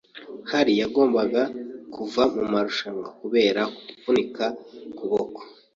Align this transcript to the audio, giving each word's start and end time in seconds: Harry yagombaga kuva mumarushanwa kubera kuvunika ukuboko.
Harry 0.51 0.73
yagombaga 0.81 1.41
kuva 1.93 2.21
mumarushanwa 2.33 3.07
kubera 3.19 3.61
kuvunika 3.89 4.45
ukuboko. 4.91 5.39